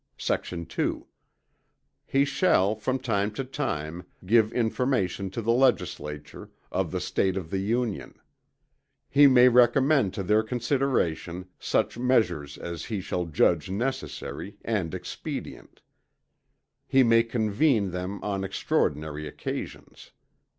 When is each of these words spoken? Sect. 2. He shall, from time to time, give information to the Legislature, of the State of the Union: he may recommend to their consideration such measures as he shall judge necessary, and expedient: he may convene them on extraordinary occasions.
Sect. 0.17 0.51
2. 0.69 1.05
He 2.07 2.25
shall, 2.25 2.73
from 2.73 2.97
time 2.97 3.29
to 3.33 3.43
time, 3.43 4.03
give 4.25 4.51
information 4.51 5.29
to 5.29 5.43
the 5.43 5.51
Legislature, 5.51 6.49
of 6.71 6.89
the 6.89 6.99
State 6.99 7.37
of 7.37 7.51
the 7.51 7.59
Union: 7.59 8.15
he 9.11 9.27
may 9.27 9.47
recommend 9.47 10.11
to 10.15 10.23
their 10.23 10.41
consideration 10.41 11.47
such 11.59 11.99
measures 11.99 12.57
as 12.57 12.85
he 12.85 12.99
shall 12.99 13.25
judge 13.27 13.69
necessary, 13.69 14.57
and 14.65 14.95
expedient: 14.95 15.83
he 16.87 17.03
may 17.03 17.21
convene 17.21 17.91
them 17.91 18.19
on 18.23 18.43
extraordinary 18.43 19.27
occasions. 19.27 20.09